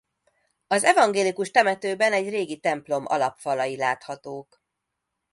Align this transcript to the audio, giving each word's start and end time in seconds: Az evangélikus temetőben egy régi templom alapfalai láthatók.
Az 0.67 0.83
evangélikus 0.83 1.51
temetőben 1.51 2.13
egy 2.13 2.29
régi 2.29 2.59
templom 2.59 3.05
alapfalai 3.07 3.75
láthatók. 3.75 4.63